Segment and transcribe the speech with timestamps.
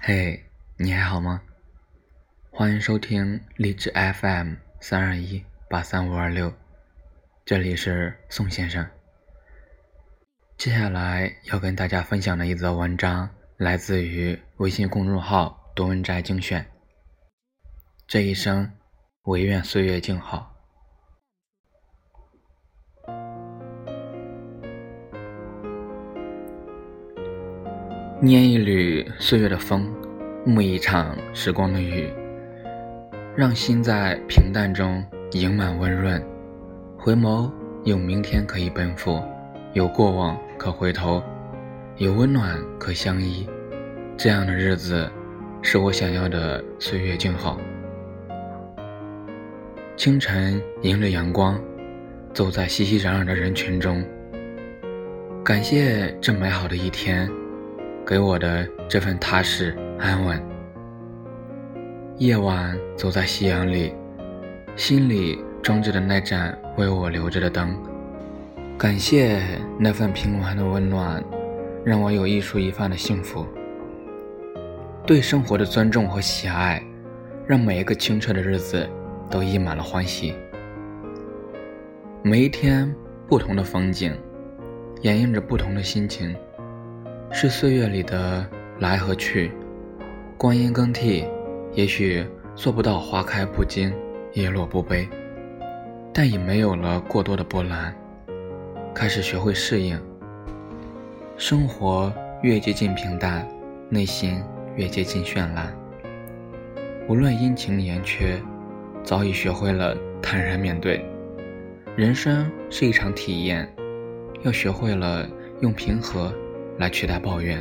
[0.00, 0.44] 嘿，
[0.76, 1.42] 你还好吗？
[2.50, 6.54] 欢迎收听励志 FM 三二一八三五二六，
[7.44, 8.88] 这里是宋先生。
[10.56, 16.64] 接下来要跟大家分享的一则文章，来自于微信公众号“多文摘精选”。
[18.06, 18.72] 这一生，
[19.24, 20.57] 唯愿岁月静好。
[28.20, 29.88] 拈一缕岁月的风，
[30.44, 32.12] 沐一场时光的雨，
[33.36, 36.20] 让心在平淡中盈满温润。
[36.98, 37.48] 回眸，
[37.84, 39.22] 有明天可以奔赴，
[39.72, 41.22] 有过往可回头，
[41.98, 43.48] 有温暖可相依。
[44.16, 45.08] 这样的日子，
[45.62, 47.56] 是我想要的岁月静好。
[49.96, 51.56] 清晨，迎着阳光，
[52.34, 54.04] 走在熙熙攘攘的人群中，
[55.44, 57.30] 感谢这美好的一天。
[58.08, 60.42] 给我的这份踏实安稳。
[62.16, 63.92] 夜晚走在夕阳里，
[64.76, 67.76] 心里装着的那盏为我留着的灯，
[68.78, 69.42] 感谢
[69.78, 71.22] 那份平凡的温暖，
[71.84, 73.46] 让我有一蔬一饭的幸福。
[75.06, 76.82] 对生活的尊重和喜爱，
[77.46, 78.88] 让每一个清澈的日子
[79.28, 80.34] 都溢满了欢喜。
[82.22, 82.90] 每一天
[83.26, 84.16] 不同的风景，
[85.02, 86.34] 掩映着不同的心情。
[87.30, 88.44] 是岁月里的
[88.80, 89.52] 来和去，
[90.38, 91.26] 光阴更替，
[91.74, 93.92] 也许做不到花开不惊，
[94.32, 95.06] 叶落不悲，
[96.12, 97.94] 但也没有了过多的波澜。
[98.94, 100.00] 开始学会适应，
[101.36, 102.12] 生活
[102.42, 103.46] 越接近平淡，
[103.90, 104.42] 内心
[104.74, 105.72] 越接近绚烂。
[107.08, 108.40] 无论阴晴圆缺，
[109.04, 111.04] 早已学会了坦然面对。
[111.94, 113.70] 人生是一场体验，
[114.42, 115.28] 要学会了
[115.60, 116.32] 用平和。
[116.78, 117.60] 来取代抱怨，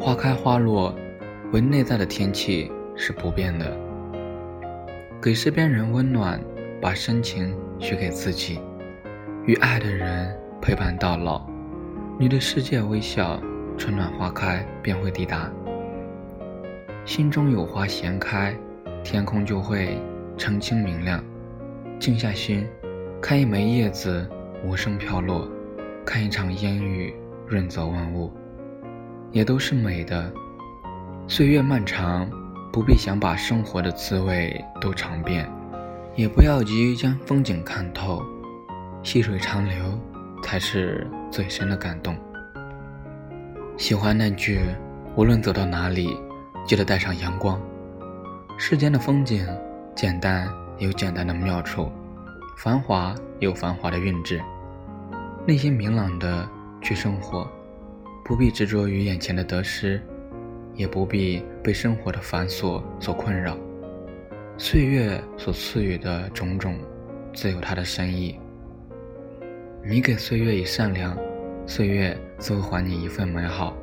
[0.00, 0.92] 花开花落，
[1.52, 3.76] 为内在的天气是不变的。
[5.22, 6.40] 给身边人温暖，
[6.80, 8.60] 把深情许给自己，
[9.44, 11.46] 与爱的人陪伴到老。
[12.18, 13.40] 你对世界微笑，
[13.78, 15.48] 春暖花开便会抵达。
[17.04, 18.52] 心中有花闲开，
[19.04, 19.96] 天空就会
[20.36, 21.22] 澄清明亮。
[22.00, 22.66] 静下心，
[23.22, 24.28] 看一枚叶子
[24.64, 25.48] 无声飘落，
[26.04, 27.14] 看一场烟雨。
[27.48, 28.32] 润泽万物，
[29.30, 30.32] 也都是美的。
[31.28, 32.28] 岁月漫长，
[32.72, 35.48] 不必想把生活的滋味都尝遍，
[36.16, 38.20] 也不要急于将风景看透。
[39.04, 39.76] 细水长流，
[40.42, 42.16] 才是最深的感动。
[43.76, 44.60] 喜欢那句
[45.14, 46.18] ：“无论走到哪里，
[46.64, 47.60] 记得带上阳光。”
[48.58, 49.46] 世间的风景，
[49.94, 51.90] 简单有简单的妙处，
[52.56, 54.42] 繁华有繁华的韵致。
[55.46, 56.48] 内心明朗的。
[56.86, 57.50] 去生活，
[58.24, 60.00] 不必执着于眼前的得失，
[60.72, 63.58] 也不必被生活的繁琐所困扰。
[64.56, 66.78] 岁月所赐予的种种，
[67.34, 68.38] 自有它的深意。
[69.84, 71.18] 你给岁月以善良，
[71.66, 73.76] 岁月自会还你一份美好。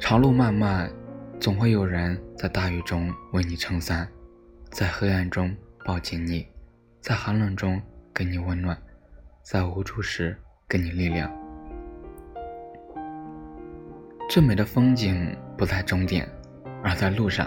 [0.00, 0.90] 长路漫漫，
[1.38, 4.08] 总会有人在大雨中为你撑伞，
[4.72, 6.44] 在黑暗中抱紧你，
[7.00, 7.80] 在寒冷中
[8.12, 8.76] 给你温暖，
[9.44, 10.36] 在无助时
[10.68, 11.30] 给你力量。
[14.28, 16.28] 最美的风景不在终点，
[16.82, 17.46] 而在路上；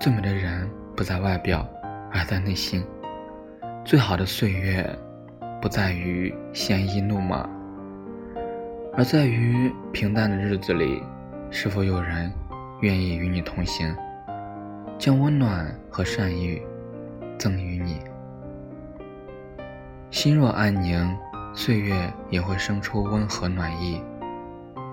[0.00, 1.68] 最美的人不在外表，
[2.12, 2.84] 而在内心。
[3.84, 4.88] 最好的岁月，
[5.60, 7.50] 不在于鲜衣怒马，
[8.96, 11.02] 而在于平淡的日子里，
[11.50, 12.32] 是否有人
[12.80, 13.92] 愿意与你同行，
[14.98, 16.62] 将温暖和善意
[17.36, 17.98] 赠予你。
[20.12, 21.12] 心若安宁，
[21.52, 24.00] 岁月也会生出温和暖意。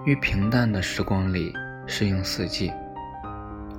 [0.05, 1.53] 于平淡的时光里
[1.85, 2.71] 适应四季，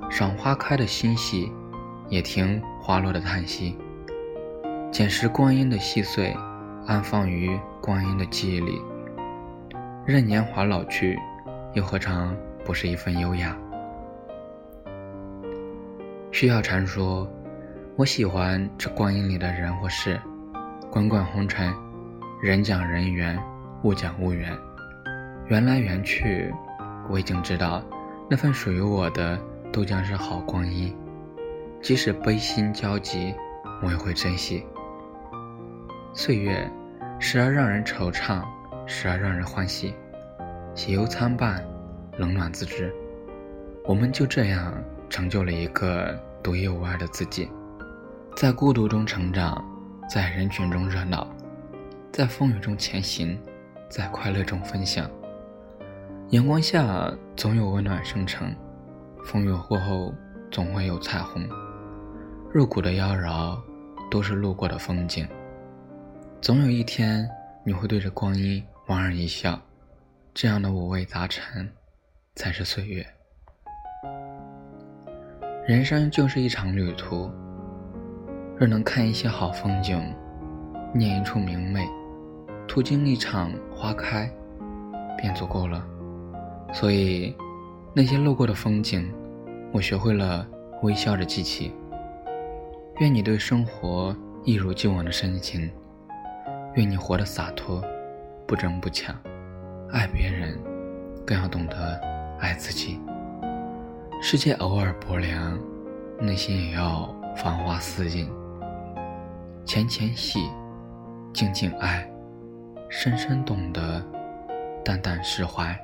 [0.09, 1.51] 赏花开的欣喜，
[2.09, 3.75] 也听花落的叹息。
[4.91, 6.35] 捡拾光阴的细碎，
[6.85, 8.79] 安放于光阴的记忆里。
[10.05, 11.17] 任年华老去，
[11.73, 13.57] 又何尝不是一份优雅？
[16.31, 17.27] 需要禅说
[17.97, 20.19] ：“我喜欢这光阴里的人或事，
[20.91, 21.73] 滚滚红尘，
[22.41, 23.41] 人讲人缘，
[23.83, 24.55] 物讲物缘。”
[25.51, 26.49] 缘来缘去，
[27.09, 27.83] 我已经知道，
[28.29, 29.37] 那份属于我的
[29.69, 30.95] 都将是好光阴。
[31.81, 33.35] 即使悲心交集，
[33.83, 34.65] 我也会珍惜。
[36.13, 36.65] 岁月，
[37.19, 38.41] 时而让人惆怅，
[38.85, 39.93] 时而让人欢喜。
[40.73, 41.61] 喜忧参半，
[42.17, 42.89] 冷暖自知。
[43.83, 44.73] 我们就这样
[45.09, 47.51] 成就了一个独一无二的自己，
[48.37, 49.61] 在孤独中成长，
[50.09, 51.27] 在人群中热闹，
[52.09, 53.37] 在风雨中前行，
[53.89, 55.11] 在快乐中分享。
[56.31, 58.55] 阳光下总有温暖生成，
[59.25, 60.13] 风雨过后
[60.49, 61.45] 总会有彩虹。
[62.53, 63.59] 入骨的妖娆，
[64.09, 65.27] 都是路过的风景。
[66.39, 67.29] 总有一天，
[67.65, 69.59] 你会对着光阴莞尔一笑。
[70.33, 71.69] 这样的五味杂陈，
[72.35, 73.05] 才是岁月。
[75.67, 77.29] 人生就是一场旅途，
[78.57, 80.01] 若能看一些好风景，
[80.93, 81.85] 念一处明媚，
[82.69, 84.31] 途经一场花开，
[85.17, 85.85] 便足够了。
[86.73, 87.35] 所以，
[87.93, 89.13] 那些路过的风景，
[89.73, 90.47] 我学会了
[90.81, 91.73] 微笑着记起。
[92.99, 95.69] 愿你对生活一如既往的深情，
[96.75, 97.83] 愿你活得洒脱，
[98.47, 99.15] 不争不抢。
[99.91, 100.57] 爱别人，
[101.25, 101.99] 更要懂得
[102.39, 102.99] 爱自己。
[104.21, 105.59] 世界偶尔薄凉，
[106.19, 108.29] 内心也要繁花似锦。
[109.65, 110.49] 浅浅喜，
[111.33, 112.09] 静静爱，
[112.87, 114.01] 深深懂得，
[114.85, 115.77] 淡淡释怀。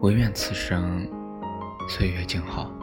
[0.00, 1.08] 唯愿此生
[1.88, 2.75] 岁月静好。